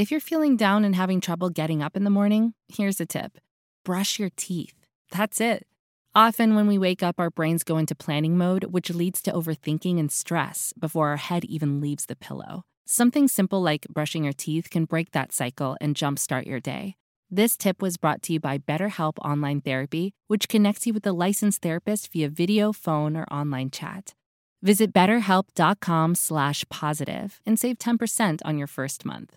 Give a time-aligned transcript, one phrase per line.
[0.00, 3.36] If you're feeling down and having trouble getting up in the morning, here's a tip
[3.84, 4.86] brush your teeth.
[5.10, 5.66] That's it.
[6.14, 10.00] Often, when we wake up, our brains go into planning mode, which leads to overthinking
[10.00, 12.62] and stress before our head even leaves the pillow.
[12.86, 16.96] Something simple like brushing your teeth can break that cycle and jumpstart your day.
[17.30, 21.12] This tip was brought to you by BetterHelp Online Therapy, which connects you with a
[21.12, 24.14] licensed therapist via video, phone, or online chat.
[24.62, 29.36] Visit betterhelp.com slash positive and save 10% on your first month.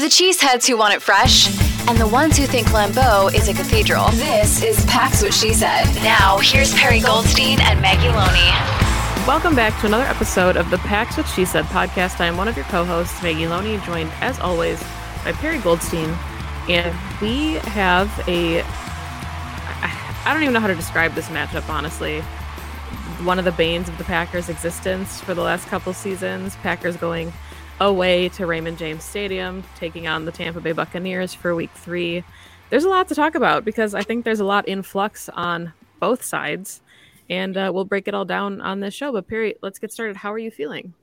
[0.00, 1.46] For the cheeseheads who want it fresh
[1.86, 5.84] and the ones who think Lambeau is a cathedral, this is Pack's What She Said.
[5.96, 8.48] Now, here's Perry Goldstein and Maggie Loney.
[9.28, 12.18] Welcome back to another episode of the Pack's What She Said podcast.
[12.18, 14.82] I am one of your co-hosts, Maggie Loney, joined as always
[15.22, 16.16] by Perry Goldstein,
[16.70, 18.62] and we have a.
[18.62, 22.22] I don't even know how to describe this matchup, honestly.
[23.22, 26.56] One of the banes of the Packers' existence for the last couple seasons.
[26.62, 27.34] Packers going
[27.80, 32.22] away to Raymond James Stadium, taking on the Tampa Bay Buccaneers for week three.
[32.68, 35.72] There's a lot to talk about because I think there's a lot in flux on
[35.98, 36.82] both sides.
[37.28, 39.12] And uh, we'll break it all down on this show.
[39.12, 40.16] But Perry, let's get started.
[40.16, 40.94] How are you feeling?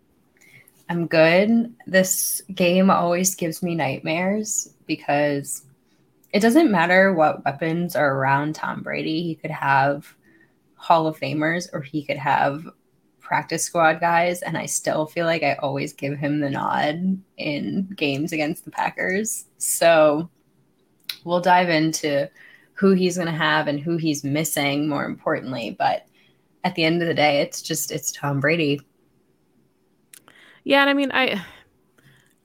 [0.90, 1.74] I'm good.
[1.86, 5.64] This game always gives me nightmares because
[6.32, 9.24] it doesn't matter what weapons are around Tom Brady.
[9.24, 10.14] He could have
[10.76, 12.66] Hall of Famers or he could have
[13.28, 17.90] practice squad guys, and I still feel like I always give him the nod in
[17.98, 19.46] games against the Packers.
[19.58, 20.30] So
[21.26, 22.30] we'll dive into
[22.74, 25.76] who he's going to have and who he's missing, more importantly.
[25.78, 26.06] But
[26.64, 28.82] at the end of the day, it's just it's Tom Brady.
[30.64, 31.44] Yeah, and I mean, I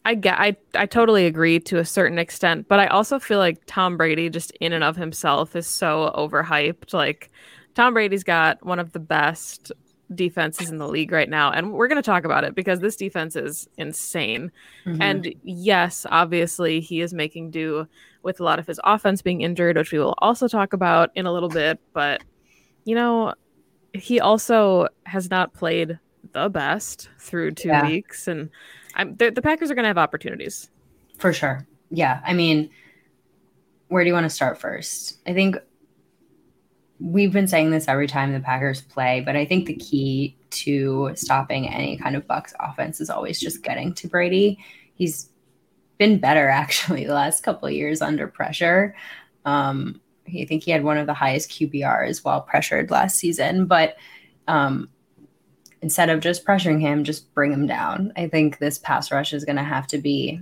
[0.05, 3.63] I get I I totally agree to a certain extent, but I also feel like
[3.67, 6.93] Tom Brady just in and of himself is so overhyped.
[6.93, 7.31] Like
[7.75, 9.71] Tom Brady's got one of the best
[10.17, 11.51] defenses in the league right now.
[11.51, 14.53] And we're going to talk about it because this defense is insane.
[14.85, 15.03] Mm-hmm.
[15.03, 17.87] And yes, obviously, he is making do
[18.23, 21.27] with a lot of his offense being injured, which we will also talk about in
[21.27, 21.81] a little bit.
[21.93, 22.23] But,
[22.85, 23.35] you know,
[23.93, 25.99] he also has not played
[26.33, 27.87] the best through two yeah.
[27.87, 28.29] weeks.
[28.29, 28.51] And
[28.95, 30.71] I'm, the Packers are going to have opportunities.
[31.19, 31.67] For sure.
[31.91, 32.21] Yeah.
[32.25, 32.71] I mean,
[33.89, 35.19] where do you want to start first?
[35.27, 35.57] I think
[37.03, 41.11] we've been saying this every time the Packers play, but I think the key to
[41.15, 44.59] stopping any kind of Bucks offense is always just getting to Brady.
[44.95, 45.29] He's
[45.99, 48.95] been better actually the last couple of years under pressure.
[49.45, 53.97] Um, I think he had one of the highest QBRs while pressured last season, but
[54.47, 54.89] um,
[55.81, 58.13] instead of just pressuring him, just bring him down.
[58.17, 60.41] I think this pass rush is going to have to be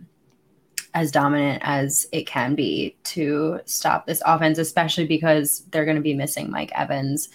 [0.94, 6.02] as dominant as it can be to stop this offense, especially because they're going to
[6.02, 7.28] be missing Mike Evans.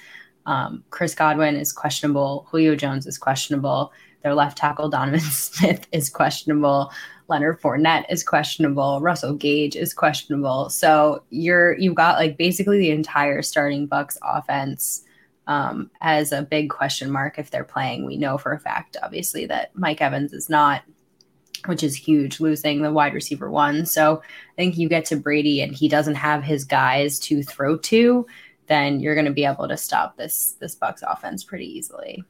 [0.45, 2.45] Um, Chris Godwin is questionable.
[2.49, 3.94] Julio Jones is questionable.
[4.23, 6.91] Their left tackle Donovan Smith is questionable.
[7.27, 8.99] Leonard Fournette is questionable.
[9.01, 10.69] Russell Gage is questionable.
[10.69, 15.03] So you're you've got like basically the entire starting Bucks offense
[15.47, 18.05] um, as a big question mark if they're playing.
[18.05, 20.83] We know for a fact, obviously, that Mike Evans is not
[21.67, 23.85] which is huge, losing the wide receiver one.
[23.85, 27.77] So I think you get to Brady and he doesn't have his guys to throw
[27.77, 28.25] to,
[28.67, 32.23] then you're going to be able to stop this this Bucks offense pretty easily.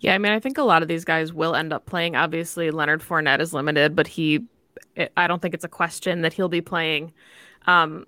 [0.00, 2.16] Yeah, I mean, I think a lot of these guys will end up playing.
[2.16, 4.44] Obviously, Leonard Fournette is limited, but he,
[5.16, 7.12] I don't think it's a question that he'll be playing.
[7.66, 8.06] Um,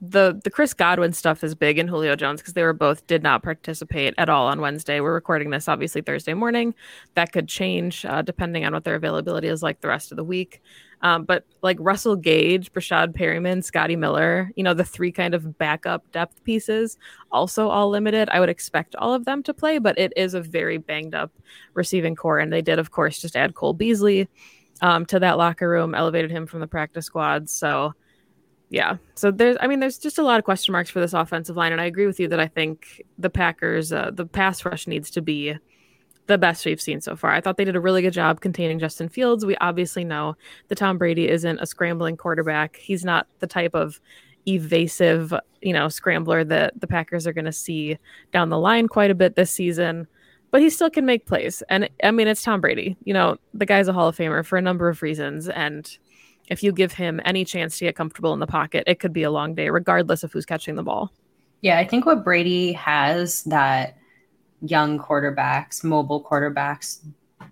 [0.00, 3.22] the the Chris Godwin stuff is big in Julio Jones because they were both did
[3.22, 5.00] not participate at all on Wednesday.
[5.00, 6.74] We're recording this obviously Thursday morning.
[7.14, 10.24] That could change uh, depending on what their availability is like the rest of the
[10.24, 10.60] week.
[11.02, 15.56] Um, but like Russell Gage, Breshad Perryman, Scotty Miller, you know, the three kind of
[15.56, 16.98] backup depth pieces,
[17.32, 18.28] also all limited.
[18.30, 21.32] I would expect all of them to play, but it is a very banged up
[21.74, 22.38] receiving core.
[22.38, 24.28] And they did, of course, just add Cole Beasley
[24.82, 27.48] um, to that locker room, elevated him from the practice squad.
[27.48, 27.94] So
[28.70, 28.96] yeah.
[29.16, 31.72] So there's, I mean, there's just a lot of question marks for this offensive line,
[31.72, 35.10] and I agree with you that I think the Packers, uh, the pass rush needs
[35.10, 35.56] to be
[36.28, 37.32] the best we've seen so far.
[37.32, 39.44] I thought they did a really good job containing Justin Fields.
[39.44, 40.36] We obviously know
[40.68, 42.76] that Tom Brady isn't a scrambling quarterback.
[42.76, 44.00] He's not the type of
[44.46, 47.98] evasive, you know, scrambler that the Packers are going to see
[48.32, 50.06] down the line quite a bit this season.
[50.52, 52.96] But he still can make plays, and I mean, it's Tom Brady.
[53.04, 55.96] You know, the guy's a Hall of Famer for a number of reasons, and
[56.50, 59.22] if you give him any chance to get comfortable in the pocket, it could be
[59.22, 61.12] a long day, regardless of who's catching the ball.
[61.62, 63.96] Yeah, I think what Brady has that
[64.60, 66.98] young quarterbacks, mobile quarterbacks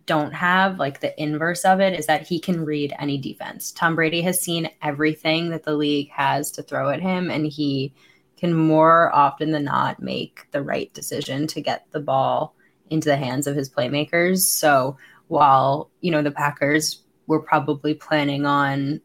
[0.06, 3.70] don't have, like the inverse of it, is that he can read any defense.
[3.70, 7.94] Tom Brady has seen everything that the league has to throw at him, and he
[8.36, 12.54] can more often than not make the right decision to get the ball
[12.90, 14.38] into the hands of his playmakers.
[14.38, 14.96] So
[15.28, 19.00] while, you know, the Packers were probably planning on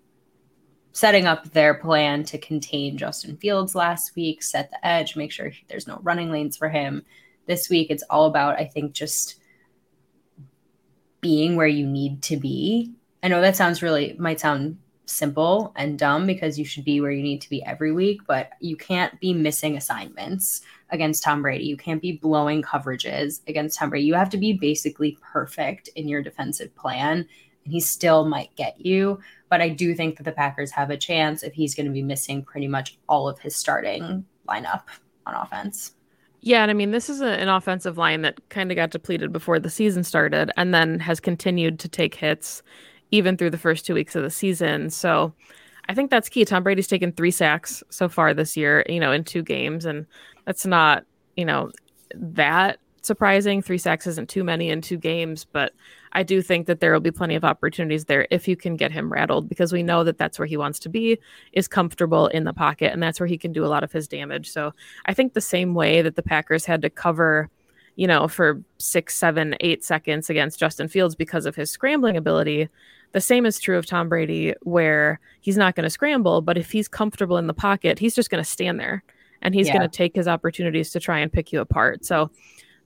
[0.93, 5.51] setting up their plan to contain Justin Fields last week, set the edge, make sure
[5.67, 7.03] there's no running lanes for him.
[7.45, 9.35] This week, it's all about, I think, just
[11.19, 12.93] being where you need to be.
[13.21, 17.11] I know that sounds really, might sound simple and dumb because you should be where
[17.11, 20.61] you need to be every week, but you can't be missing assignments
[20.91, 21.65] against Tom Brady.
[21.65, 24.05] You can't be blowing coverages against Tom Brady.
[24.05, 27.27] You have to be basically perfect in your defensive plan,
[27.63, 29.19] and he still might get you.
[29.49, 32.03] But I do think that the Packers have a chance if he's going to be
[32.03, 34.83] missing pretty much all of his starting lineup
[35.25, 35.93] on offense.
[36.41, 39.31] Yeah, and I mean, this is a, an offensive line that kind of got depleted
[39.31, 42.61] before the season started and then has continued to take hits
[43.11, 44.89] even through the first two weeks of the season.
[44.89, 45.33] So
[45.87, 46.43] I think that's key.
[46.43, 49.85] Tom Brady's taken three sacks so far this year, you know, in two games.
[49.85, 50.05] And
[50.45, 51.05] that's not,
[51.37, 51.71] you know,
[52.15, 53.61] that surprising.
[53.61, 55.73] Three sacks isn't too many in two games, but
[56.13, 58.91] I do think that there will be plenty of opportunities there if you can get
[58.91, 61.19] him rattled because we know that that's where he wants to be,
[61.51, 64.07] is comfortable in the pocket, and that's where he can do a lot of his
[64.07, 64.49] damage.
[64.49, 64.73] So
[65.05, 67.49] I think the same way that the Packers had to cover
[67.95, 72.69] you know, for six, seven, eight seconds against Justin Fields because of his scrambling ability.
[73.11, 76.71] The same is true of Tom Brady, where he's not going to scramble, but if
[76.71, 79.03] he's comfortable in the pocket, he's just going to stand there
[79.43, 79.77] and he's yeah.
[79.77, 82.03] going to take his opportunities to try and pick you apart.
[82.05, 82.31] So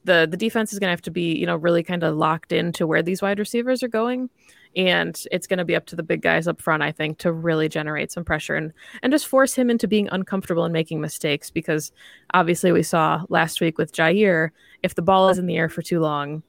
[0.08, 2.52] the the defense is going to have to be, you know, really kind of locked
[2.52, 4.30] into where these wide receivers are going.
[4.76, 7.32] And it's going to be up to the big guys up front i think to
[7.32, 11.52] really generate some pressure and and just force him into being uncomfortable and making mistakes.
[11.52, 11.92] Because
[12.34, 14.50] obviously we saw last week with jaire
[14.82, 16.42] if the ball is in the air for too long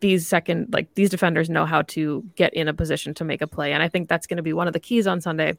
[0.00, 3.46] these second like these defenders know how to get in a position to make a
[3.46, 3.72] play.
[3.72, 5.56] And i think that's going to be one of the keys on sunday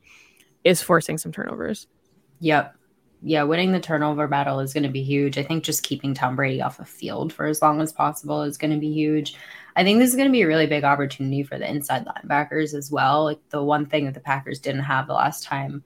[0.63, 1.87] is forcing some turnovers.
[2.39, 2.78] Yep
[3.21, 5.37] yeah winning the turnover battle is going to be huge.
[5.37, 8.57] I think just keeping tom brady off the field for as long as possible is
[8.57, 9.35] going to be huge.
[9.75, 12.73] I think this is going to be a really big opportunity for the inside linebackers
[12.73, 13.23] as well.
[13.25, 15.83] Like the one thing that the packers didn't have the last time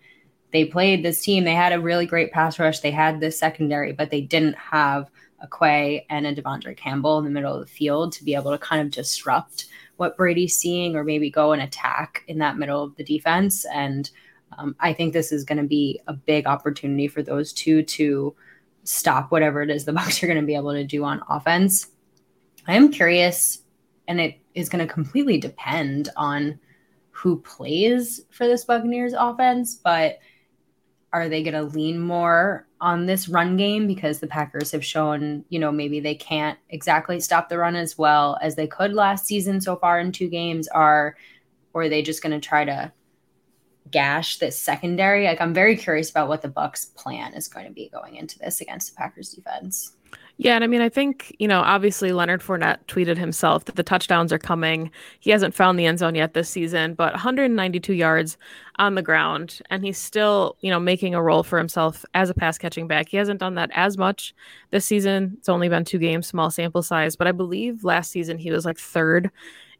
[0.51, 3.91] they played this team they had a really great pass rush they had this secondary
[3.91, 5.09] but they didn't have
[5.43, 8.51] a Quay and a De'Vondre Campbell in the middle of the field to be able
[8.51, 9.65] to kind of disrupt
[9.97, 13.65] what Brady's seeing or maybe go and attack in that middle of the defense.
[13.65, 14.09] And
[14.57, 18.35] um, I think this is going to be a big opportunity for those two to
[18.83, 21.87] stop whatever it is the Bucks are going to be able to do on offense.
[22.67, 23.61] I am curious,
[24.07, 26.59] and it is going to completely depend on
[27.11, 30.19] who plays for this Buccaneers offense, but
[31.13, 35.45] are they going to lean more on this run game because the Packers have shown,
[35.49, 39.25] you know, maybe they can't exactly stop the run as well as they could last
[39.25, 41.15] season so far in two games are
[41.73, 42.91] or are they just going to try to
[43.91, 45.25] gash this secondary?
[45.25, 48.39] Like I'm very curious about what the Bucks plan is going to be going into
[48.39, 49.93] this against the Packers defense.
[50.37, 53.83] Yeah, and I mean, I think, you know, obviously Leonard Fournette tweeted himself that the
[53.83, 54.89] touchdowns are coming.
[55.19, 58.37] He hasn't found the end zone yet this season, but 192 yards
[58.77, 62.33] on the ground, and he's still, you know, making a role for himself as a
[62.33, 63.09] pass catching back.
[63.09, 64.33] He hasn't done that as much
[64.71, 65.35] this season.
[65.37, 68.65] It's only been two games, small sample size, but I believe last season he was
[68.65, 69.29] like third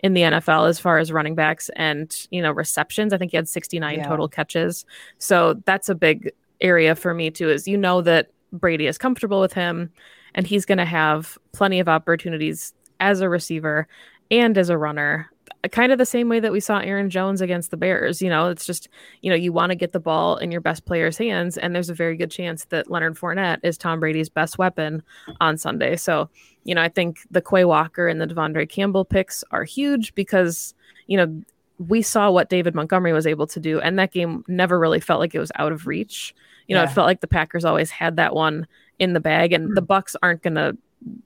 [0.04, 3.14] in the NFL as far as running backs and, you know, receptions.
[3.14, 4.08] I think he had 69 yeah.
[4.08, 4.86] total catches.
[5.18, 6.32] So that's a big
[6.62, 9.92] area for me too, is you know that Brady is comfortable with him
[10.36, 13.88] and he's going to have plenty of opportunities as a receiver
[14.30, 15.30] and as a runner
[15.72, 18.22] kind of the same way that we saw Aaron Jones against the Bears.
[18.22, 18.90] You know, it's just,
[19.22, 21.90] you know, you want to get the ball in your best player's hands, and there's
[21.90, 25.02] a very good chance that Leonard Fournette is Tom Brady's best weapon
[25.40, 25.96] on Sunday.
[25.96, 26.30] So,
[26.64, 30.74] you know, I think the Quay Walker and the De'Vondre Campbell picks are huge because,
[31.08, 31.42] you know,
[31.80, 35.20] we saw what David Montgomery was able to do, and that game never really felt
[35.20, 36.36] like it was out of reach.
[36.68, 36.90] You know, yeah.
[36.90, 38.68] it felt like the Packers always had that one
[39.00, 39.92] in the bag and the hmm.
[39.92, 40.78] bucs aren't going to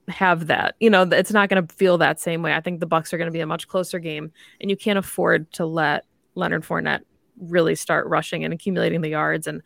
[0.08, 0.74] have that.
[0.80, 2.54] You know it's not going to feel that same way.
[2.54, 4.98] I think the Bucks are going to be a much closer game and you can't
[4.98, 6.04] afford to let
[6.34, 7.02] leonard Fournette
[7.40, 9.62] really start rushing and accumulating the yards and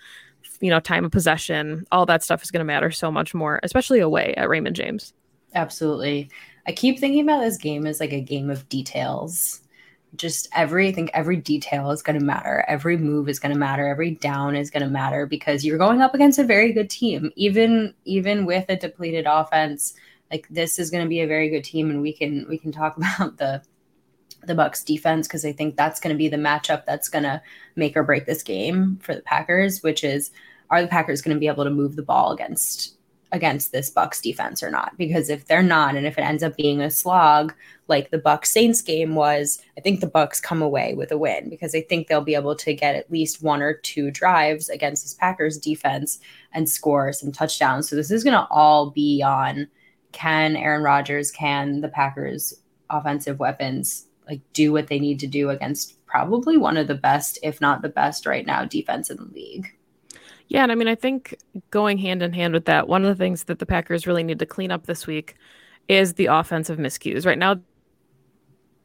[0.60, 1.86] you know time of possession.
[1.90, 5.14] All that stuff is going to matter so much more especially away at raymond james.
[5.54, 6.30] Absolutely.
[6.66, 9.61] I keep thinking about this game as like a game of details
[10.16, 12.64] just every I think every detail is going to matter.
[12.68, 13.86] Every move is going to matter.
[13.86, 17.30] Every down is going to matter because you're going up against a very good team.
[17.36, 19.94] Even even with a depleted offense,
[20.30, 22.72] like this is going to be a very good team and we can we can
[22.72, 23.62] talk about the
[24.44, 27.40] the Bucks defense because I think that's going to be the matchup that's going to
[27.76, 30.30] make or break this game for the Packers, which is
[30.68, 32.96] are the Packers going to be able to move the ball against
[33.32, 34.96] against this Bucks defense or not?
[34.96, 37.52] Because if they're not, and if it ends up being a slog
[37.88, 41.48] like the Bucks Saints game was, I think the Bucks come away with a win
[41.48, 45.04] because I think they'll be able to get at least one or two drives against
[45.04, 46.20] this Packers defense
[46.52, 47.88] and score some touchdowns.
[47.88, 49.68] So this is going to all be on
[50.12, 52.54] can Aaron Rodgers, can the Packers
[52.90, 57.38] offensive weapons like do what they need to do against probably one of the best,
[57.42, 59.74] if not the best right now, defense in the league.
[60.52, 61.34] Yeah, and I mean, I think
[61.70, 64.38] going hand in hand with that, one of the things that the Packers really need
[64.38, 65.34] to clean up this week
[65.88, 67.24] is the offensive miscues.
[67.24, 67.56] Right now,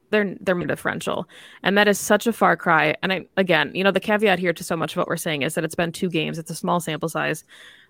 [0.10, 1.28] they're they're differential,
[1.64, 2.96] and that is such a far cry.
[3.04, 5.42] And I again, you know, the caveat here to so much of what we're saying
[5.42, 7.44] is that it's been two games; it's a small sample size,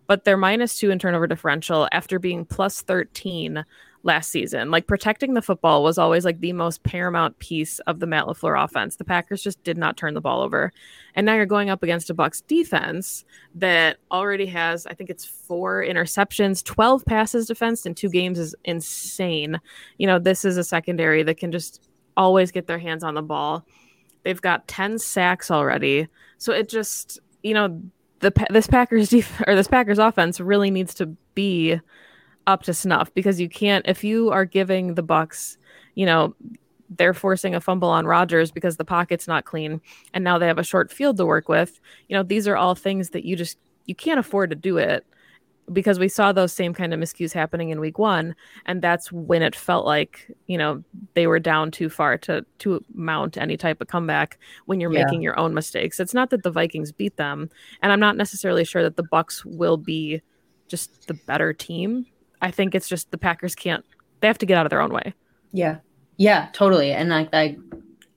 [0.07, 3.63] but they're minus two in turnover differential after being plus thirteen
[4.07, 4.71] last season.
[4.71, 8.63] Like protecting the football was always like the most paramount piece of the Matt LaFleur
[8.63, 8.95] offense.
[8.95, 10.71] The Packers just did not turn the ball over.
[11.13, 15.25] And now you're going up against a Bucks defense that already has, I think it's
[15.25, 19.59] four interceptions, 12 passes defensed in two games is insane.
[19.99, 23.21] You know, this is a secondary that can just always get their hands on the
[23.21, 23.65] ball.
[24.23, 26.07] They've got 10 sacks already.
[26.39, 27.81] So it just, you know,
[28.19, 31.79] the this Packers def- or this Packers offense really needs to be
[32.47, 35.57] up to snuff because you can't if you are giving the Bucks,
[35.93, 36.33] you know,
[36.89, 39.81] they're forcing a fumble on Rodgers because the pocket's not clean
[40.13, 41.79] and now they have a short field to work with.
[42.07, 45.05] You know, these are all things that you just you can't afford to do it
[45.73, 48.33] because we saw those same kind of miscues happening in week 1
[48.67, 50.81] and that's when it felt like, you know,
[51.13, 55.03] they were down too far to to mount any type of comeback when you're yeah.
[55.03, 55.99] making your own mistakes.
[55.99, 57.49] It's not that the Vikings beat them
[57.81, 60.21] and I'm not necessarily sure that the Bucks will be
[60.69, 62.05] just the better team
[62.41, 63.85] I think it's just the Packers can't.
[64.19, 65.13] They have to get out of their own way.
[65.51, 65.77] Yeah,
[66.17, 66.91] yeah, totally.
[66.91, 67.57] And like I,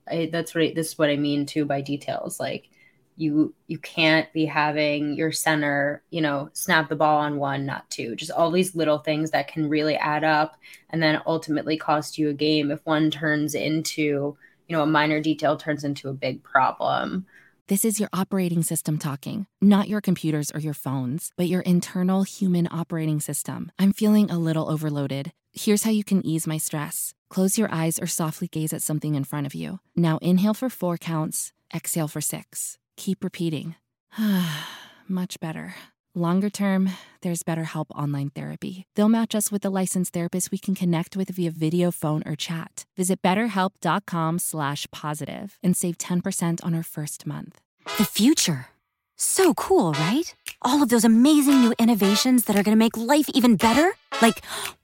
[0.07, 2.39] I that's what I, this is what I mean too by details.
[2.39, 2.69] Like
[3.17, 7.89] you you can't be having your center, you know, snap the ball on one, not
[7.89, 8.15] two.
[8.15, 10.57] Just all these little things that can really add up,
[10.89, 14.35] and then ultimately cost you a game if one turns into
[14.67, 17.25] you know a minor detail turns into a big problem.
[17.67, 22.23] This is your operating system talking, not your computers or your phones, but your internal
[22.23, 23.71] human operating system.
[23.79, 25.31] I'm feeling a little overloaded.
[25.53, 27.13] Here's how you can ease my stress.
[27.29, 29.79] Close your eyes or softly gaze at something in front of you.
[29.95, 32.77] Now inhale for four counts, exhale for six.
[32.97, 33.75] Keep repeating.
[35.07, 35.75] Much better.
[36.13, 36.89] Longer term,
[37.21, 38.83] there's BetterHelp Online Therapy.
[38.95, 42.35] They'll match us with a licensed therapist we can connect with via video, phone, or
[42.35, 42.83] chat.
[42.97, 47.61] Visit betterhelp.com slash positive and save 10% on our first month.
[47.97, 48.67] The future.
[49.15, 50.35] So cool, right?
[50.63, 53.95] All of those amazing new innovations that are going to make life even better.
[54.21, 54.41] Like,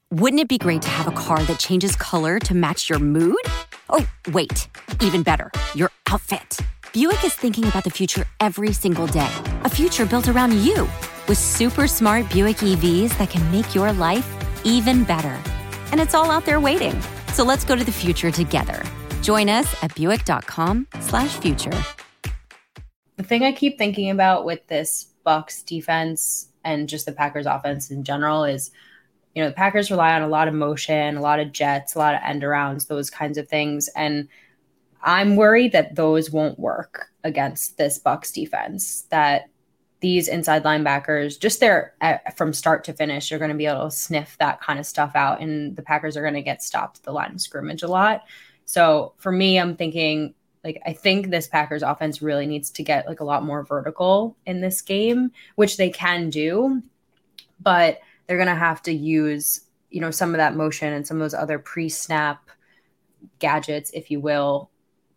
[0.10, 3.36] wouldn't it be great to have a car that changes color to match your mood?
[3.90, 4.70] Oh, wait,
[5.02, 6.60] even better, your outfit.
[6.94, 9.30] Buick is thinking about the future every single day.
[9.66, 10.88] A future built around you
[11.28, 14.28] with super smart Buick EVs that can make your life
[14.66, 15.38] even better.
[15.92, 17.00] And it's all out there waiting.
[17.34, 18.84] So let's go to the future together.
[19.22, 21.82] Join us at buick.com/future.
[23.16, 27.92] The thing I keep thinking about with this Bucks defense and just the Packers offense
[27.92, 28.72] in general is
[29.36, 32.00] you know, the Packers rely on a lot of motion, a lot of jets, a
[32.00, 34.28] lot of end arounds, those kinds of things and
[35.04, 39.50] I'm worried that those won't work against this Bucks defense that
[40.00, 41.94] these inside linebackers, just there
[42.36, 45.14] from start to finish, you're going to be able to sniff that kind of stuff
[45.16, 47.88] out, and the Packers are going to get stopped at the line of scrimmage a
[47.88, 48.24] lot.
[48.66, 53.08] So for me, I'm thinking like I think this Packers offense really needs to get
[53.08, 56.84] like a lot more vertical in this game, which they can do,
[57.60, 61.18] but they're going to have to use you know some of that motion and some
[61.18, 62.50] of those other pre-snap
[63.40, 64.70] gadgets, if you will,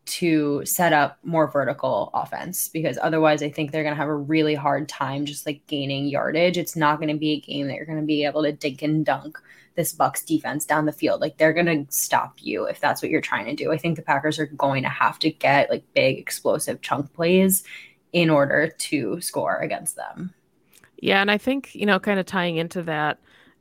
[0.07, 4.15] to set up more vertical offense because otherwise I think they're going to have a
[4.15, 6.59] really hard time just like gaining yardage.
[6.59, 8.83] It's not going to be a game that you're going to be able to dink
[8.83, 9.39] and dunk
[9.77, 11.21] this Bucks defense down the field.
[11.21, 13.73] Like they're going to stop you if that's what you're trying to do.
[13.73, 17.63] I think the Packers are going to have to get like big explosive chunk plays
[18.13, 20.35] in order to score against them.
[20.99, 23.19] Yeah, and I think, you know, kind of tying into that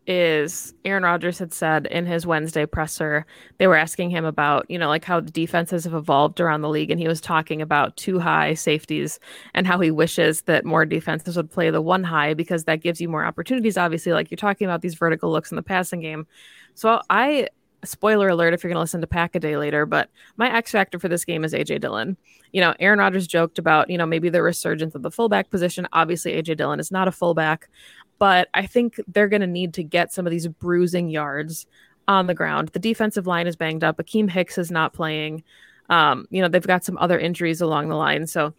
[0.10, 3.28] is Aaron Rodgers had said in his Wednesday presser,
[3.60, 6.70] they were asking him about, you know, like how the defenses have evolved around the
[6.70, 6.90] league.
[6.90, 9.20] And he was talking about two high safeties
[9.54, 13.00] and how he wishes that more defenses would play the one high because that gives
[13.00, 13.78] you more opportunities.
[13.78, 16.26] Obviously, like you're talking about these vertical looks in the passing game.
[16.74, 17.50] So I,
[17.84, 20.72] spoiler alert if you're going to listen to Pack a Day later, but my X
[20.72, 22.18] factor for this game is AJ Dillon.
[22.52, 25.88] You know, Aaron Rodgers joked about, you know, maybe the resurgence of the fullback position.
[25.94, 27.70] Obviously, AJ Dillon is not a fullback,
[28.20, 31.66] but I think they're going to need to get some of these bruising yards
[32.08, 32.70] on the ground.
[32.70, 33.98] The defensive line is banged up.
[33.98, 35.44] Akiem Hicks is not playing.
[35.90, 38.28] Um, you know, they've got some other injuries along the line.
[38.28, 38.54] So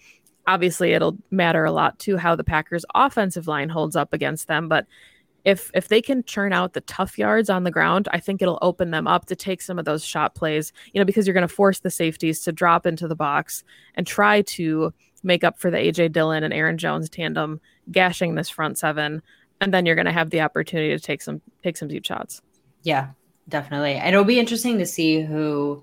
[0.46, 4.68] obviously it'll matter a lot to how the Packers offensive line holds up against them.
[4.68, 4.86] But
[5.44, 8.58] if if they can churn out the tough yards on the ground, I think it'll
[8.60, 11.48] open them up to take some of those shot plays, you know, because you're going
[11.48, 13.64] to force the safeties to drop into the box
[13.94, 18.50] and try to make up for the AJ Dillon and Aaron Jones tandem gashing this
[18.50, 19.22] front seven.
[19.60, 22.40] And then you're going to have the opportunity to take some take some deep shots.
[22.82, 23.10] Yeah,
[23.48, 23.92] definitely.
[23.92, 25.82] It'll be interesting to see who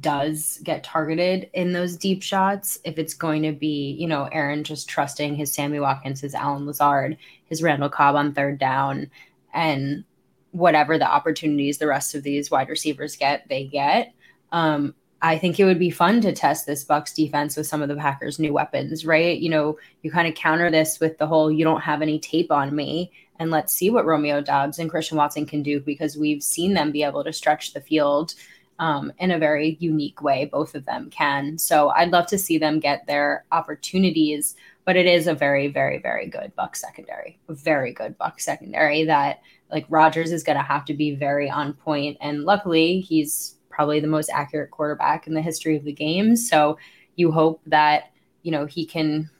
[0.00, 2.78] does get targeted in those deep shots.
[2.84, 6.66] If it's going to be, you know, Aaron just trusting his Sammy Watkins, his Allen
[6.66, 7.16] Lazard,
[7.46, 9.10] his Randall Cobb on third down,
[9.52, 10.04] and
[10.50, 14.12] whatever the opportunities the rest of these wide receivers get, they get.
[14.52, 17.88] Um, I think it would be fun to test this Bucks defense with some of
[17.88, 19.38] the Packers' new weapons, right?
[19.38, 22.52] You know, you kind of counter this with the whole "you don't have any tape
[22.52, 26.42] on me," and let's see what Romeo Doubs and Christian Watson can do because we've
[26.42, 28.34] seen them be able to stretch the field
[28.78, 30.44] um, in a very unique way.
[30.44, 31.58] Both of them can.
[31.58, 34.54] So I'd love to see them get their opportunities.
[34.84, 37.38] But it is a very, very, very good Buck secondary.
[37.48, 41.50] A very good Buck secondary that like Rodgers is going to have to be very
[41.50, 42.16] on point.
[42.22, 46.34] And luckily, he's probably the most accurate quarterback in the history of the game.
[46.34, 46.76] So
[47.14, 48.10] you hope that
[48.42, 49.30] you know he can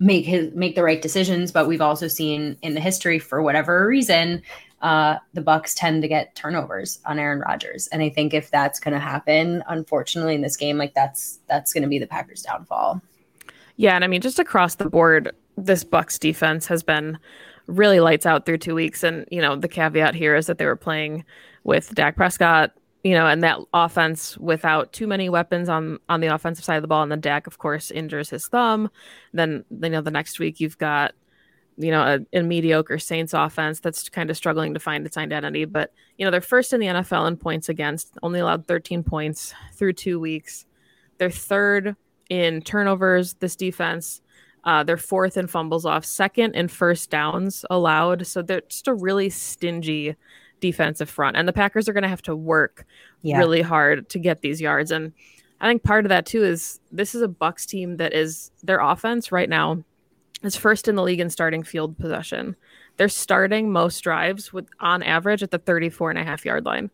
[0.00, 1.52] make his make the right decisions.
[1.52, 4.42] But we've also seen in the history, for whatever reason,
[4.80, 8.80] uh, the Bucks tend to get turnovers on Aaron Rodgers, and I think if that's
[8.80, 12.42] going to happen, unfortunately, in this game, like that's that's going to be the Packers'
[12.42, 13.00] downfall.
[13.76, 17.20] Yeah, and I mean, just across the board, this Bucks defense has been
[17.68, 20.66] really lights out through two weeks, and you know the caveat here is that they
[20.66, 21.24] were playing
[21.64, 22.72] with Dak Prescott,
[23.04, 26.82] you know, and that offense without too many weapons on on the offensive side of
[26.82, 28.90] the ball, and then Dak, of course, injures his thumb.
[29.32, 31.14] Then you know the next week you've got
[31.76, 35.64] you know, a, a, mediocre Saints offense that's kind of struggling to find its identity.
[35.64, 39.54] But, you know, they're first in the NFL in points against, only allowed 13 points
[39.74, 40.66] through two weeks.
[41.18, 41.96] They're third
[42.28, 44.20] in turnovers, this defense.
[44.64, 48.26] Uh, they're fourth in fumbles off, second in first downs allowed.
[48.26, 50.14] So they're just a really stingy
[50.62, 51.36] defensive front.
[51.36, 52.86] And the Packers are going to have to work
[53.20, 53.36] yeah.
[53.36, 54.90] really hard to get these yards.
[54.90, 55.12] And
[55.60, 58.80] I think part of that too is this is a Bucks team that is their
[58.80, 59.84] offense right now
[60.42, 62.56] is first in the league in starting field possession.
[62.96, 66.90] They're starting most drives with on average at the 34 and a half yard line.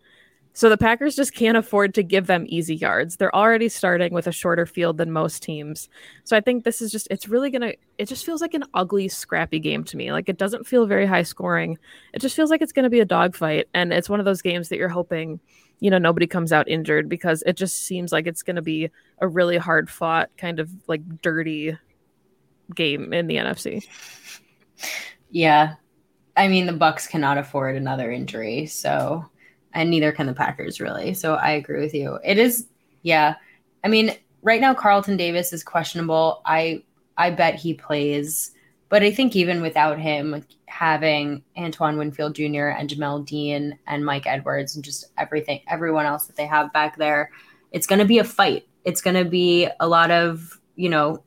[0.58, 3.14] So the Packers just can't afford to give them easy yards.
[3.14, 5.88] They're already starting with a shorter field than most teams.
[6.24, 8.64] So I think this is just it's really going to it just feels like an
[8.74, 10.10] ugly scrappy game to me.
[10.10, 11.78] Like it doesn't feel very high scoring.
[12.12, 14.42] It just feels like it's going to be a dogfight and it's one of those
[14.42, 15.38] games that you're hoping
[15.78, 18.90] you know nobody comes out injured because it just seems like it's going to be
[19.20, 21.78] a really hard fought kind of like dirty
[22.74, 23.86] game in the NFC.
[25.30, 25.76] Yeah.
[26.36, 29.24] I mean, the Bucks cannot afford another injury, so
[29.72, 31.14] and neither can the Packers really.
[31.14, 32.18] So I agree with you.
[32.24, 32.66] It is
[33.02, 33.36] yeah.
[33.84, 36.42] I mean, right now Carlton Davis is questionable.
[36.44, 36.84] I
[37.16, 38.52] I bet he plays,
[38.88, 42.68] but I think even without him having Antoine Winfield Jr.
[42.68, 46.96] and Jamel Dean and Mike Edwards and just everything everyone else that they have back
[46.96, 47.30] there,
[47.72, 48.66] it's going to be a fight.
[48.84, 51.22] It's going to be a lot of, you know,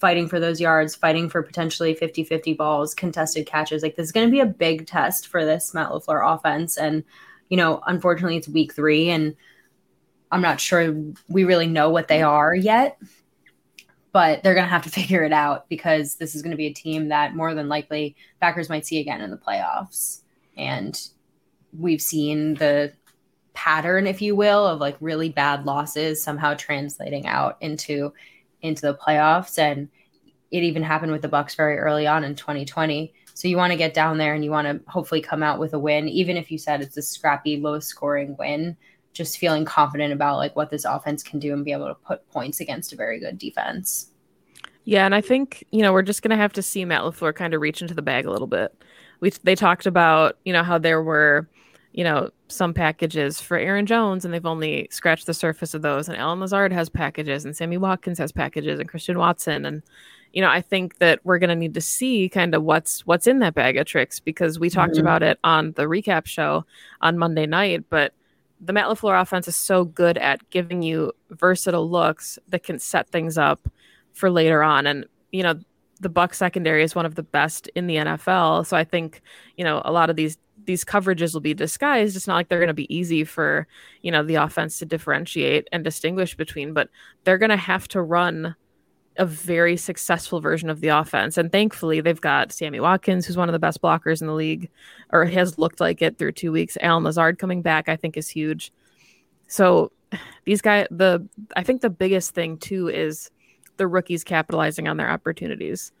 [0.00, 3.82] fighting for those yards, fighting for potentially 50 50 balls, contested catches.
[3.82, 6.76] Like, this is going to be a big test for this Matt LaFleur offense.
[6.76, 7.04] And,
[7.48, 9.36] you know, unfortunately, it's week three, and
[10.30, 10.94] I'm not sure
[11.28, 12.98] we really know what they are yet,
[14.12, 16.66] but they're going to have to figure it out because this is going to be
[16.66, 20.22] a team that more than likely Packers might see again in the playoffs.
[20.56, 21.00] And
[21.76, 22.92] we've seen the
[23.54, 28.12] pattern, if you will, of like really bad losses somehow translating out into
[28.60, 29.88] into the playoffs and
[30.50, 33.76] it even happened with the Bucks very early on in 2020 so you want to
[33.76, 36.50] get down there and you want to hopefully come out with a win even if
[36.50, 38.76] you said it's a scrappy low scoring win
[39.12, 42.28] just feeling confident about like what this offense can do and be able to put
[42.30, 44.10] points against a very good defense.
[44.82, 47.54] Yeah and i think you know we're just to have to see matt lafleur kind
[47.54, 48.74] of reach into the bag a little bit.
[49.20, 51.48] We they talked about you know how there were
[51.98, 56.08] you know, some packages for Aaron Jones, and they've only scratched the surface of those.
[56.08, 59.66] And Allen Lazard has packages, and Sammy Watkins has packages, and Christian Watson.
[59.66, 59.82] And
[60.32, 63.26] you know, I think that we're going to need to see kind of what's what's
[63.26, 65.00] in that bag of tricks because we talked mm-hmm.
[65.00, 66.64] about it on the recap show
[67.00, 67.86] on Monday night.
[67.90, 68.12] But
[68.60, 73.08] the Matt Lafleur offense is so good at giving you versatile looks that can set
[73.08, 73.68] things up
[74.12, 74.86] for later on.
[74.86, 75.58] And you know,
[75.98, 78.66] the Buck secondary is one of the best in the NFL.
[78.66, 79.20] So I think
[79.56, 82.14] you know a lot of these these coverages will be disguised.
[82.14, 83.66] It's not like they're going to be easy for,
[84.02, 86.90] you know, the offense to differentiate and distinguish between, but
[87.24, 88.54] they're going to have to run
[89.16, 91.38] a very successful version of the offense.
[91.38, 94.68] And thankfully, they've got Sammy Watkins, who's one of the best blockers in the league,
[95.10, 96.76] or has looked like it through two weeks.
[96.82, 98.70] Allen Lazard coming back, I think, is huge.
[99.46, 99.90] So
[100.44, 101.26] these guys the
[101.56, 103.30] I think the biggest thing too is
[103.78, 105.92] the rookies capitalizing on their opportunities.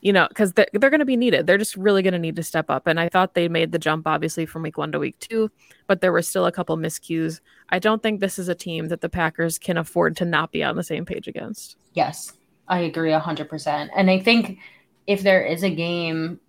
[0.00, 1.46] You know, because they're, they're going to be needed.
[1.46, 2.86] They're just really going to need to step up.
[2.86, 5.50] And I thought they made the jump, obviously, from week one to week two,
[5.88, 7.40] but there were still a couple miscues.
[7.70, 10.62] I don't think this is a team that the Packers can afford to not be
[10.62, 11.76] on the same page against.
[11.94, 12.32] Yes,
[12.68, 13.88] I agree 100%.
[13.94, 14.58] And I think
[15.06, 16.40] if there is a game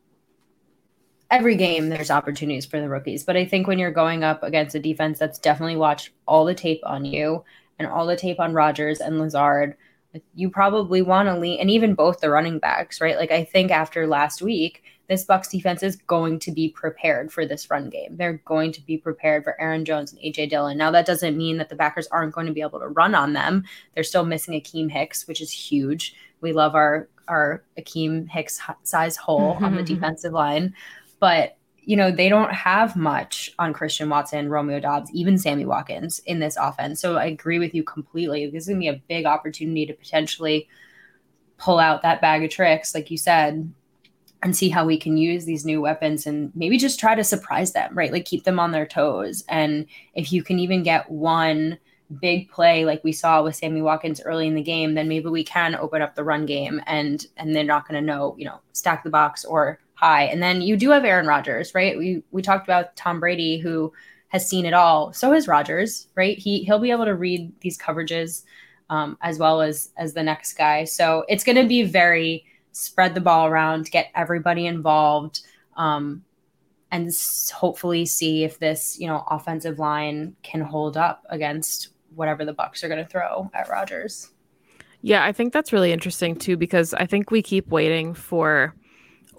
[1.31, 4.73] every game there's opportunities for the rookies but i think when you're going up against
[4.73, 7.43] a defense that's definitely watched all the tape on you
[7.79, 9.75] and all the tape on Rodgers and Lazard
[10.33, 13.17] you probably want to lean and even both the running backs right?
[13.17, 17.43] Like i think after last week this bucks defense is going to be prepared for
[17.43, 18.15] this run game.
[18.15, 20.77] They're going to be prepared for aaron jones and aj dillon.
[20.77, 23.33] Now that doesn't mean that the Packers aren't going to be able to run on
[23.33, 23.63] them.
[23.95, 26.15] They're still missing akiem hicks which is huge.
[26.41, 30.73] We love our our akiem hicks size hole on the defensive line.
[31.19, 31.57] But
[31.89, 36.37] you know, they don't have much on Christian Watson, Romeo Doubs, even Sammy Watkins in
[36.37, 37.01] this offense.
[37.01, 38.45] So I agree with you completely.
[38.45, 40.69] This is going to be a big opportunity to potentially
[41.57, 43.73] pull out that bag of tricks, like you said,
[44.43, 47.73] and see how we can use these new weapons and maybe just try to surprise
[47.73, 48.13] them, right?
[48.13, 49.43] Like keep them on their toes.
[49.49, 51.79] And if you can even get one
[52.21, 55.43] big play like we saw with Sammy Watkins early in the game, then maybe we
[55.43, 58.59] can open up the run game and and they're not going to know, you know,
[58.73, 60.23] stack the box or high.
[60.23, 61.97] And then you do have Aaron Rodgers, right?
[61.97, 63.91] We we talked about Tom Brady who
[64.29, 65.11] has seen it all.
[65.11, 66.37] So has Rodgers, right?
[66.37, 68.43] He he'll be able to read these coverages
[68.89, 70.85] um, as well as as the next guy.
[70.85, 75.41] So it's going to be very spread the ball around, get everybody involved,
[75.75, 76.23] um,
[76.91, 77.11] and
[77.53, 82.85] hopefully see if this you know offensive line can hold up against whatever the Bucks
[82.85, 84.31] are going to throw at Rodgers.
[85.01, 88.73] Yeah, I think that's really interesting too because I think we keep waiting for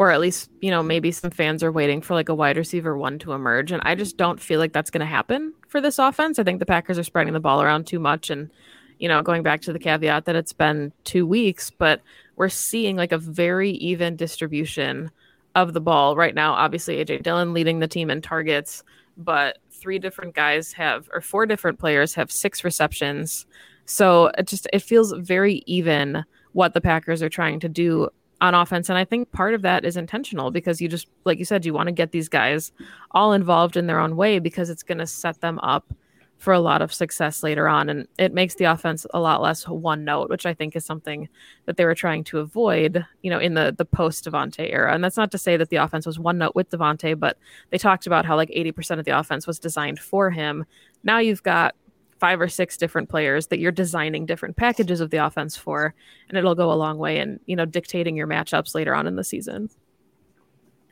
[0.01, 2.97] or at least you know maybe some fans are waiting for like a wide receiver
[2.97, 6.01] one to emerge and i just don't feel like that's going to happen for this
[6.01, 6.39] offense.
[6.39, 8.51] I think the packers are spreading the ball around too much and
[8.99, 12.03] you know going back to the caveat that it's been two weeks but
[12.37, 15.11] we're seeing like a very even distribution
[15.55, 16.17] of the ball.
[16.17, 18.83] Right now obviously aj dillon leading the team in targets
[19.17, 23.47] but three different guys have or four different players have six receptions.
[23.87, 28.09] So it just it feels very even what the packers are trying to do
[28.41, 28.89] on offense.
[28.89, 31.75] And I think part of that is intentional because you just, like you said, you
[31.75, 32.73] want to get these guys
[33.11, 35.93] all involved in their own way because it's going to set them up
[36.41, 37.91] for a lot of success later on.
[37.91, 41.29] And it makes the offense a lot less one note, which I think is something
[41.67, 44.95] that they were trying to avoid, you know, in the the post Davante era.
[44.95, 47.37] And that's not to say that the offense was one note with Davante, but
[47.69, 50.65] they talked about how like 80% of the offense was designed for him.
[51.05, 51.75] Now you've got
[52.21, 55.95] five or six different players that you're designing different packages of the offense for,
[56.29, 59.17] and it'll go a long way in you know dictating your matchups later on in
[59.17, 59.71] the season.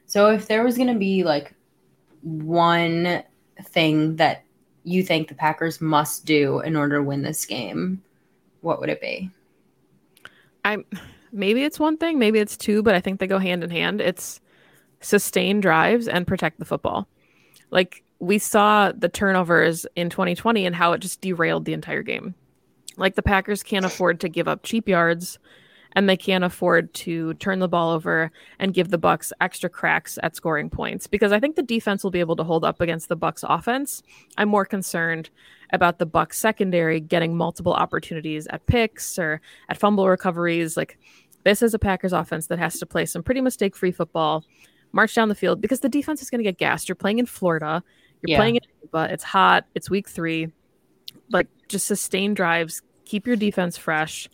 [0.06, 1.54] So if there was going to be like
[2.22, 3.22] one
[3.62, 4.44] thing that
[4.84, 8.02] you think the Packers must do in order to win this game,
[8.62, 9.30] what would it be?
[10.64, 10.84] I'm
[11.30, 14.00] maybe it's one thing, maybe it's two, but I think they go hand in hand.
[14.00, 14.40] It's
[15.00, 17.06] sustain drives and protect the football.
[17.70, 22.34] Like we saw the turnovers in 2020 and how it just derailed the entire game.
[22.96, 25.38] Like the Packers can't afford to give up cheap yards
[25.92, 30.18] and they can't afford to turn the ball over and give the Bucks extra cracks
[30.22, 33.08] at scoring points because I think the defense will be able to hold up against
[33.08, 34.02] the Bucks offense.
[34.36, 35.30] I'm more concerned
[35.72, 40.76] about the Bucks secondary getting multiple opportunities at picks or at fumble recoveries.
[40.76, 40.98] Like
[41.44, 44.44] this is a Packers offense that has to play some pretty mistake-free football,
[44.92, 46.88] march down the field because the defense is going to get gassed.
[46.88, 47.82] You're playing in Florida.
[48.22, 48.38] You're yeah.
[48.38, 49.66] playing it, but it's hot.
[49.74, 50.52] It's week three.
[51.30, 54.28] Like just sustain drives, keep your defense fresh,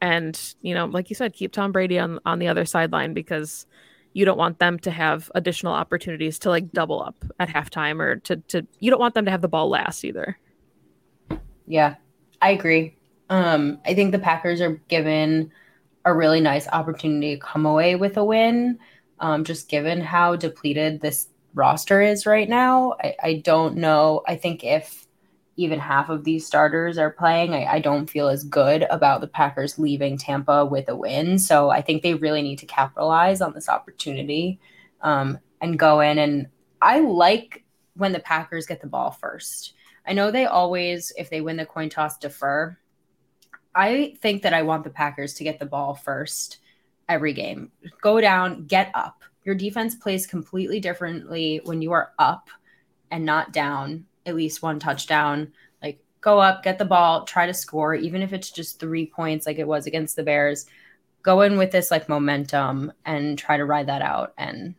[0.00, 3.66] and you know, like you said, keep Tom Brady on on the other sideline because
[4.12, 8.16] you don't want them to have additional opportunities to like double up at halftime or
[8.16, 10.38] to to you don't want them to have the ball last either.
[11.66, 11.96] Yeah,
[12.40, 12.96] I agree.
[13.28, 15.50] Um, I think the Packers are given
[16.04, 18.78] a really nice opportunity to come away with a win.
[19.18, 22.94] Um, just given how depleted this roster is right now.
[23.02, 24.22] I, I don't know.
[24.28, 25.06] I think if
[25.56, 29.26] even half of these starters are playing, I, I don't feel as good about the
[29.26, 31.38] Packers leaving Tampa with a win.
[31.38, 34.60] So I think they really need to capitalize on this opportunity
[35.00, 36.18] um, and go in.
[36.18, 36.48] And
[36.82, 37.64] I like
[37.94, 39.72] when the Packers get the ball first.
[40.06, 42.76] I know they always, if they win the coin toss, defer.
[43.74, 46.58] I think that I want the Packers to get the ball first
[47.08, 47.72] every game.
[48.02, 52.50] Go down, get up your defense plays completely differently when you are up
[53.12, 55.52] and not down at least one touchdown.
[55.80, 59.46] Like go up, get the ball, try to score, even if it's just three points
[59.46, 60.66] like it was against the Bears.
[61.22, 64.74] Go in with this like momentum and try to ride that out and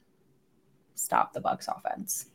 [0.95, 2.27] stop the Bucks offense.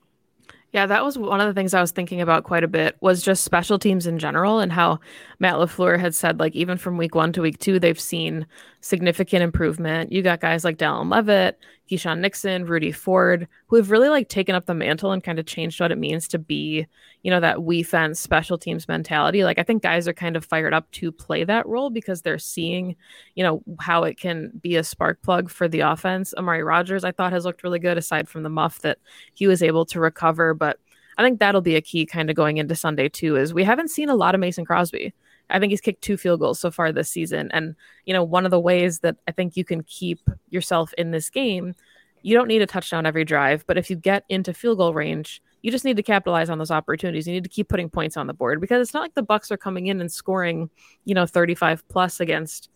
[0.72, 3.22] Yeah, that was one of the things I was thinking about quite a bit was
[3.22, 5.00] just special teams in general and how
[5.38, 8.46] Matt LaFleur had said, like, even from week one to week two, they've seen
[8.80, 10.12] significant improvement.
[10.12, 11.58] You got guys like Dallin Leavitt,
[11.92, 15.46] Keisean Nixon, Rudy Ford, who have really like taken up the mantle and kind of
[15.46, 16.86] changed what it means to be,
[17.22, 19.44] you know, that we fence special teams mentality.
[19.44, 22.38] Like I think guys are kind of fired up to play that role because they're
[22.38, 22.96] seeing,
[23.34, 26.32] you know, how it can be a spark plug for the offense.
[26.34, 28.98] Amari Rogers, I thought has looked really good aside from the muff that
[29.34, 30.54] he was able to recover.
[30.54, 30.78] But
[31.18, 33.90] I think that'll be a key kind of going into Sunday too, is we haven't
[33.90, 35.12] seen a lot of Mason Crosby.
[35.50, 37.50] I think he's kicked two field goals so far this season.
[37.52, 37.76] And,
[38.06, 41.28] you know, one of the ways that I think you can keep yourself in this
[41.30, 41.74] game,
[42.22, 45.42] you don't need a touchdown every drive, but if you get into field goal range,
[45.62, 47.26] you just need to capitalize on those opportunities.
[47.26, 49.50] You need to keep putting points on the board because it's not like the Bucks
[49.50, 50.70] are coming in and scoring,
[51.04, 52.68] you know, 35 plus against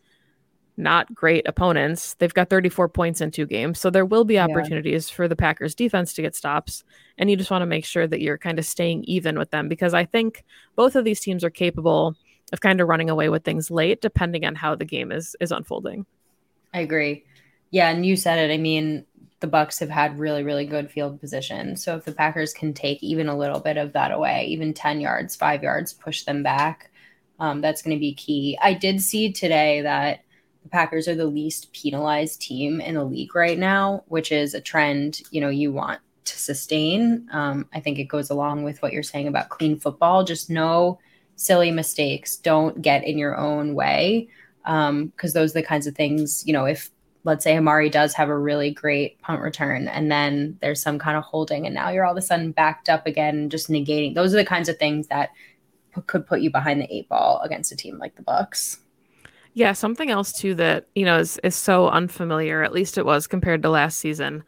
[0.77, 2.15] not great opponents.
[2.15, 3.81] They've got 34 points in two games.
[3.81, 5.17] So there will be opportunities yeah.
[5.17, 6.85] for the Packers defense to get stops.
[7.19, 9.69] And you just want to make sure that you're kind of staying even with them
[9.69, 12.15] because I think both of these teams are capable
[12.53, 15.53] of kind of running away with things late, depending on how the game is is
[15.53, 16.07] unfolding.
[16.73, 17.25] I agree.
[17.71, 18.53] Yeah, and you said it.
[18.53, 19.05] I mean,
[19.41, 21.77] the Bucks have had really, really good field position.
[21.77, 25.01] So if the Packers can take even a little bit of that away, even 10
[25.01, 26.91] yards, five yards, push them back,
[27.39, 28.59] um, that's going to be key.
[28.63, 30.21] I did see today that
[30.63, 34.61] the Packers are the least penalized team in the league right now, which is a
[34.61, 37.29] trend, you know, you want to sustain.
[37.31, 40.25] Um, I think it goes along with what you're saying about clean football.
[40.25, 40.99] Just know
[41.37, 42.37] silly mistakes.
[42.37, 44.29] Don't get in your own way
[44.64, 46.90] because um, those are the kinds of things, you know, if
[47.22, 51.16] let's say Amari does have a really great punt return and then there's some kind
[51.16, 54.14] of holding and now you're all of a sudden backed up again, just negating.
[54.14, 55.31] Those are the kinds of things that
[55.94, 58.79] p- could put you behind the eight ball against a team like the Bucks.
[59.55, 63.27] Yeah, something else too that, you know, is, is so unfamiliar, at least it was
[63.27, 64.44] compared to last season,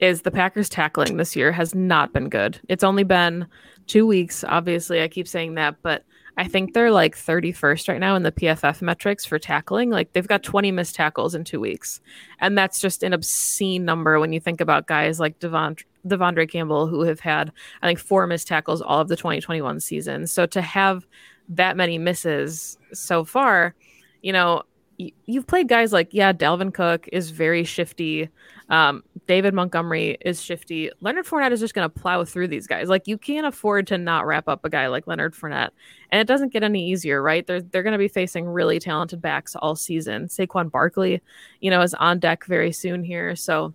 [0.00, 2.60] is the Packers tackling this year has not been good.
[2.68, 3.46] It's only been
[3.86, 4.44] two weeks.
[4.48, 6.04] Obviously, I keep saying that, but
[6.38, 9.90] I think they're like 31st right now in the PFF metrics for tackling.
[9.90, 12.00] Like they've got 20 missed tackles in two weeks.
[12.40, 16.86] And that's just an obscene number when you think about guys like Devon, De'Vondre Campbell,
[16.86, 20.26] who have had, I think, four missed tackles all of the 2021 season.
[20.26, 21.06] So to have
[21.50, 23.74] that many misses so far,
[24.22, 24.62] you know,
[24.98, 28.28] you've played guys like yeah, Dalvin Cook is very shifty.
[28.68, 30.90] Um, David Montgomery is shifty.
[31.00, 32.88] Leonard Fournette is just going to plow through these guys.
[32.88, 35.70] Like you can't afford to not wrap up a guy like Leonard Fournette,
[36.10, 37.46] and it doesn't get any easier, right?
[37.46, 40.28] They're they're going to be facing really talented backs all season.
[40.28, 41.22] Saquon Barkley,
[41.60, 43.74] you know, is on deck very soon here, so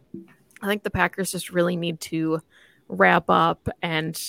[0.61, 2.41] I think the Packers just really need to
[2.89, 4.19] wrap up and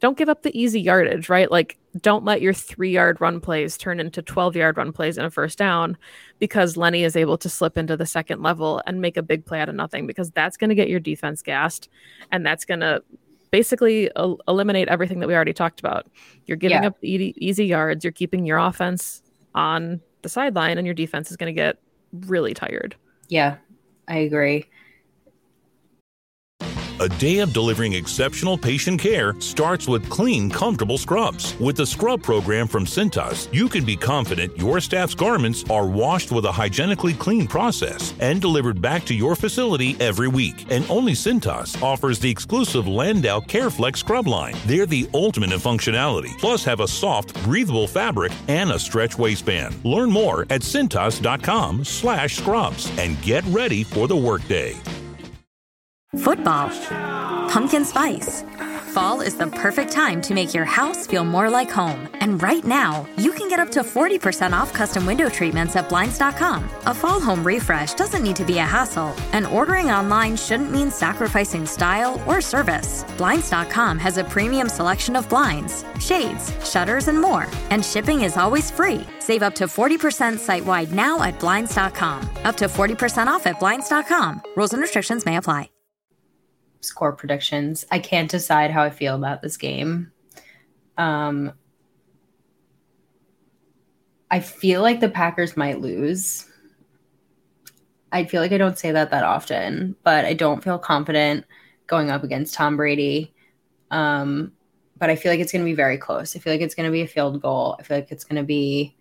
[0.00, 1.50] don't give up the easy yardage, right?
[1.50, 5.24] Like, don't let your three yard run plays turn into 12 yard run plays in
[5.24, 5.96] a first down
[6.38, 9.60] because Lenny is able to slip into the second level and make a big play
[9.60, 11.88] out of nothing because that's going to get your defense gassed
[12.30, 13.02] and that's going to
[13.50, 16.06] basically el- eliminate everything that we already talked about.
[16.46, 16.88] You're giving yeah.
[16.88, 19.22] up e- easy yards, you're keeping your offense
[19.54, 21.78] on the sideline, and your defense is going to get
[22.26, 22.96] really tired.
[23.28, 23.56] Yeah,
[24.08, 24.66] I agree.
[27.02, 31.58] A day of delivering exceptional patient care starts with clean, comfortable scrubs.
[31.58, 36.30] With the scrub program from Cintas, you can be confident your staff's garments are washed
[36.30, 40.64] with a hygienically clean process and delivered back to your facility every week.
[40.70, 44.54] And only Cintas offers the exclusive Landau CareFlex scrub line.
[44.66, 49.74] They're the ultimate in functionality, plus have a soft, breathable fabric and a stretch waistband.
[49.84, 54.76] Learn more at cintas.com slash scrubs and get ready for the workday.
[56.18, 56.68] Football.
[57.48, 58.44] Pumpkin spice.
[58.92, 62.06] Fall is the perfect time to make your house feel more like home.
[62.20, 66.68] And right now, you can get up to 40% off custom window treatments at Blinds.com.
[66.84, 70.90] A fall home refresh doesn't need to be a hassle, and ordering online shouldn't mean
[70.90, 73.04] sacrificing style or service.
[73.16, 78.70] Blinds.com has a premium selection of blinds, shades, shutters, and more, and shipping is always
[78.70, 79.06] free.
[79.18, 82.28] Save up to 40% site wide now at Blinds.com.
[82.44, 84.42] Up to 40% off at Blinds.com.
[84.56, 85.70] Rules and restrictions may apply
[86.82, 87.86] score predictions.
[87.90, 90.12] I can't decide how I feel about this game.
[90.98, 91.52] Um,
[94.30, 96.46] I feel like the Packers might lose.
[98.10, 101.46] I feel like I don't say that that often, but I don't feel confident
[101.86, 103.34] going up against Tom Brady.
[103.90, 104.52] Um,
[104.98, 106.36] but I feel like it's going to be very close.
[106.36, 107.76] I feel like it's going to be a field goal.
[107.78, 108.96] I feel like it's going to be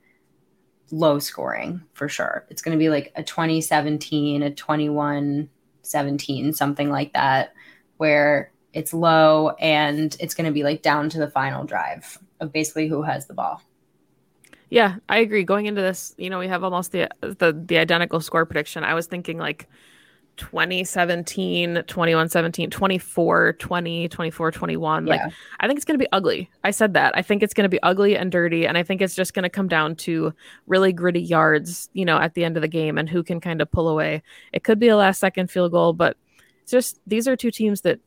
[0.91, 2.45] low scoring for sure.
[2.49, 5.49] It's going to be like a 2017, a 21
[5.83, 7.53] 17, something like that
[8.01, 12.51] where it's low and it's going to be like down to the final drive of
[12.51, 13.61] basically who has the ball.
[14.71, 15.43] Yeah, I agree.
[15.43, 18.83] Going into this, you know, we have almost the the the identical score prediction.
[18.83, 19.69] I was thinking like
[20.37, 25.05] 2017, 21 17, 24 20, 24 21.
[25.05, 25.13] Yeah.
[25.13, 26.49] Like, I think it's going to be ugly.
[26.63, 27.15] I said that.
[27.15, 28.65] I think it's going to be ugly and dirty.
[28.65, 30.33] And I think it's just going to come down to
[30.65, 33.61] really gritty yards, you know, at the end of the game and who can kind
[33.61, 34.23] of pull away.
[34.53, 36.17] It could be a last second field goal, but
[36.71, 37.99] just these are two teams that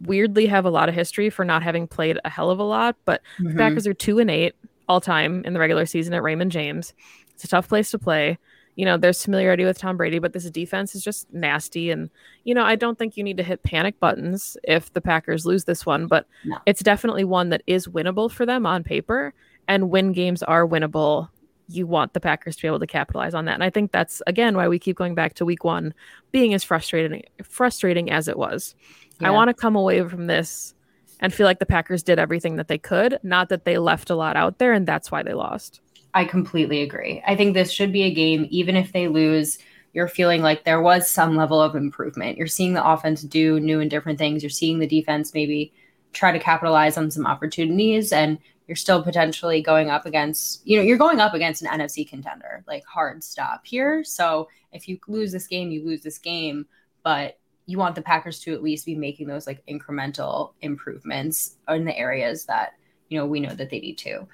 [0.00, 2.96] weirdly have a lot of history for not having played a hell of a lot.
[3.04, 3.50] But Mhm.
[3.52, 4.54] the Packers are two and eight
[4.88, 6.92] all time in the regular season at Raymond James.
[7.34, 8.38] It's a tough place to play.
[8.74, 11.90] You know, there's familiarity with Tom Brady, but this defense is just nasty.
[11.90, 12.08] And,
[12.44, 15.64] you know, I don't think you need to hit panic buttons if the Packers lose
[15.64, 16.56] this one, but No.
[16.64, 19.34] it's definitely one that is winnable for them on paper.
[19.68, 21.28] And win games are winnable,
[21.74, 23.54] you want the Packers to be able to capitalize on that.
[23.54, 25.94] And I think that's again why we keep going back to week one
[26.30, 28.74] being as frustrating frustrating as it was.
[29.20, 30.74] I want to come away from this
[31.20, 34.16] and feel like the Packers did everything that they could, not that they left a
[34.16, 35.80] lot out there and that's why they lost.
[36.14, 37.22] I completely agree.
[37.26, 39.58] I think this should be a game, even if they lose,
[39.92, 42.38] you're feeling like there was some level of improvement.
[42.38, 44.42] You're seeing the offense do new and different things.
[44.42, 45.72] You're seeing the defense maybe
[46.12, 50.82] try to capitalize on some opportunities, and you're still potentially going up against, you know,
[50.82, 54.04] you're going up against an NFC contender, like hard stop here.
[54.04, 56.66] So if you lose this game, you lose this game,
[57.02, 61.84] but you want the Packers to at least be making those like incremental improvements in
[61.84, 62.72] the areas that,
[63.08, 64.26] you know, we know that they need to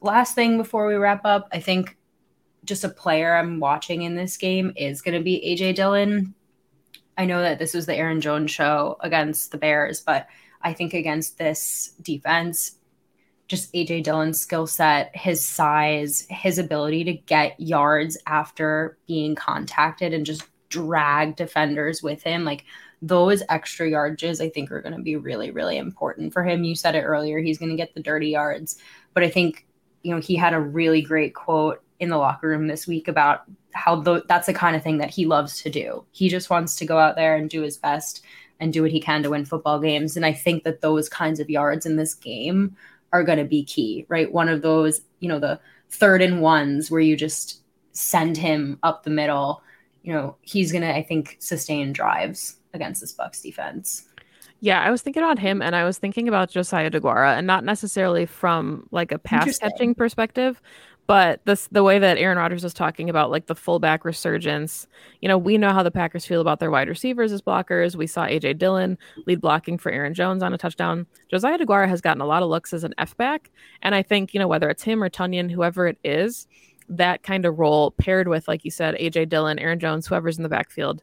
[0.00, 1.96] last thing before we wrap up, I think
[2.64, 6.34] just a player I'm watching in this game is going to be AJ Dillon.
[7.16, 10.26] I know that this was the Aaron Jones show against the Bears, but
[10.62, 12.76] I think against this defense,
[13.50, 20.14] just AJ Dillon's skill set, his size, his ability to get yards after being contacted
[20.14, 22.64] and just drag defenders with him, like
[23.02, 26.62] those extra yardages, I think are going to be really, really important for him.
[26.62, 28.78] You said it earlier, he's going to get the dirty yards,
[29.14, 29.66] but I think
[30.02, 33.42] you know, he had a really great quote in the locker room this week about
[33.74, 36.04] how th- that's the kind of thing that he loves to do.
[36.12, 38.22] He just wants to go out there and do his best
[38.60, 40.16] and do what he can to win football games.
[40.16, 42.76] And I think that those kinds of yards in this game
[43.12, 44.32] are going to be key, right?
[44.32, 49.02] One of those, you know, the third and ones where you just send him up
[49.02, 49.62] the middle,
[50.02, 54.06] you know, he's going to, I think, sustain drives against this Bucs defense.
[54.60, 57.64] Yeah, I was thinking about him and I was thinking about Josiah DeGuara and not
[57.64, 60.60] necessarily from like a pass catching perspective,
[61.10, 64.86] but this the way that Aaron Rodgers was talking about like the fullback resurgence.
[65.20, 67.96] You know, we know how the Packers feel about their wide receivers as blockers.
[67.96, 68.96] We saw AJ Dillon
[69.26, 71.08] lead blocking for Aaron Jones on a touchdown.
[71.28, 73.50] Josiah DeGuara has gotten a lot of looks as an F back,
[73.82, 76.46] and I think, you know, whether it's him or Tonyan, whoever it is,
[76.88, 80.44] that kind of role paired with like you said AJ Dillon, Aaron Jones, whoever's in
[80.44, 81.02] the backfield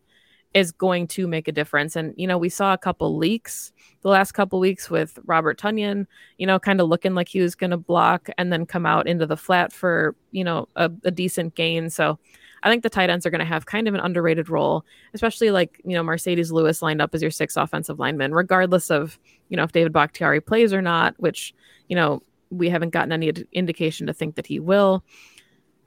[0.53, 1.95] is going to make a difference.
[1.95, 6.05] And, you know, we saw a couple leaks the last couple weeks with Robert Tonyan,
[6.37, 9.07] you know, kind of looking like he was going to block and then come out
[9.07, 11.89] into the flat for, you know, a, a decent gain.
[11.89, 12.17] So
[12.63, 15.51] I think the tight ends are going to have kind of an underrated role, especially
[15.51, 19.57] like, you know, Marcedes Lewis lined up as your sixth offensive lineman, regardless of, you
[19.57, 21.53] know, if David Bakhtiari plays or not, which,
[21.87, 25.03] you know, we haven't gotten any ind- indication to think that he will.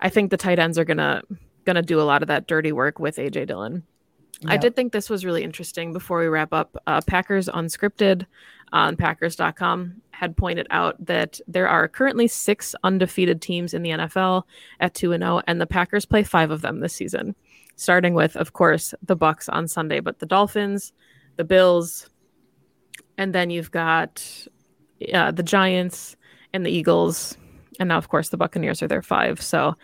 [0.00, 1.22] I think the tight ends are going to
[1.64, 3.82] going to do a lot of that dirty work with AJ Dillon.
[4.46, 6.76] I did think this was really interesting before we wrap up.
[6.86, 8.24] Uh, Packers Unscripted
[8.72, 14.44] on Packers.com had pointed out that there are currently six undefeated teams in the NFL
[14.80, 17.34] at 2 and 0, and the Packers play five of them this season,
[17.76, 20.92] starting with, of course, the Bucs on Sunday, but the Dolphins,
[21.36, 22.08] the Bills,
[23.18, 24.24] and then you've got
[25.12, 26.16] uh, the Giants
[26.54, 27.36] and the Eagles,
[27.78, 29.40] and now, of course, the Buccaneers are their five.
[29.42, 29.76] So a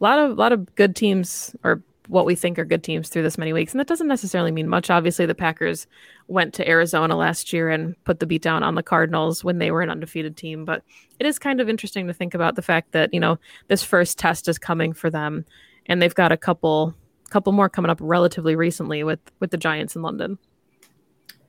[0.00, 3.38] lot of lot of good teams or what we think are good teams through this
[3.38, 3.72] many weeks.
[3.72, 4.90] And that doesn't necessarily mean much.
[4.90, 5.86] Obviously, the Packers
[6.28, 9.70] went to Arizona last year and put the beat down on the Cardinals when they
[9.70, 10.64] were an undefeated team.
[10.64, 10.82] But
[11.18, 13.38] it is kind of interesting to think about the fact that, you know,
[13.68, 15.44] this first test is coming for them
[15.86, 16.94] and they've got a couple
[17.30, 20.38] couple more coming up relatively recently with with the Giants in London.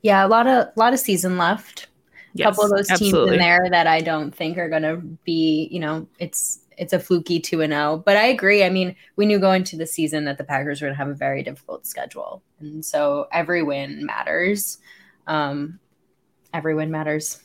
[0.01, 1.87] Yeah, a lot of a lot of season left.
[2.39, 3.33] A couple of those teams absolutely.
[3.33, 6.99] in there that I don't think are going to be, you know, it's it's a
[6.99, 8.03] fluky 2 and 0.
[8.05, 8.63] But I agree.
[8.63, 11.09] I mean, we knew going to the season that the Packers were going to have
[11.09, 12.43] a very difficult schedule.
[12.59, 14.77] And so every win matters.
[15.25, 15.79] Um
[16.53, 17.41] every win matters.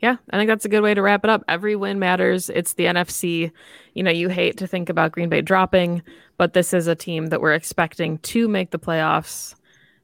[0.00, 1.44] Yeah, I think that's a good way to wrap it up.
[1.46, 2.48] Every win matters.
[2.48, 3.52] It's the NFC.
[3.94, 6.02] You know, you hate to think about Green Bay dropping,
[6.38, 9.54] but this is a team that we're expecting to make the playoffs.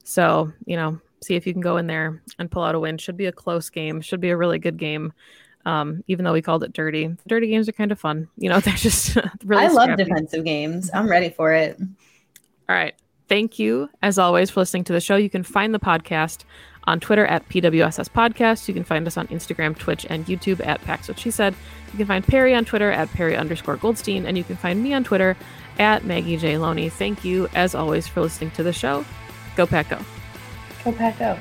[0.05, 2.99] So, you know, see if you can go in there and pull out a win.
[2.99, 4.03] Should be a close game.
[4.03, 5.15] Should be a really good game.
[5.67, 7.15] Um, even though we called it dirty.
[7.27, 8.29] Dirty games are kind of fun.
[8.39, 10.05] You know, they're just really I love scrappy.
[10.05, 10.91] defensive games.
[10.95, 11.77] I'm ready for it.
[11.81, 12.95] All right.
[13.29, 15.17] Thank you, as always, for listening to the show.
[15.17, 16.45] You can find the podcast
[16.85, 18.69] on Twitter at PWSS Podcast.
[18.69, 21.53] You can find us on Instagram, Twitch, and YouTube at Pack's What She Said.
[21.93, 24.95] You can find Perry on Twitter at Perry underscore Goldstein, and you can find me
[24.95, 25.37] on Twitter
[25.81, 26.57] at Maggie J.
[26.59, 26.89] Loney.
[26.89, 29.05] Thank you, as always, for listening to the show,
[29.57, 29.99] Go Pack Go.
[30.85, 31.37] Go Pack Go.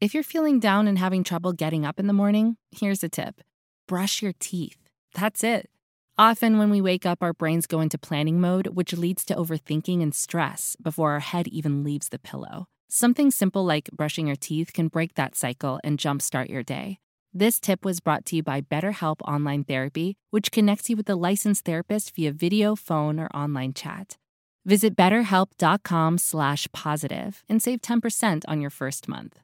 [0.00, 3.42] If you're feeling down and having trouble getting up in the morning, here's a tip
[3.88, 4.78] brush your teeth.
[5.14, 5.68] That's it.
[6.16, 10.00] Often, when we wake up, our brains go into planning mode, which leads to overthinking
[10.00, 12.66] and stress before our head even leaves the pillow.
[12.88, 16.98] Something simple like brushing your teeth can break that cycle and jumpstart your day.
[17.32, 21.16] This tip was brought to you by BetterHelp Online Therapy, which connects you with a
[21.16, 24.16] licensed therapist via video, phone, or online chat.
[24.64, 29.40] Visit betterhelp.com slash positive and save 10% on your first month.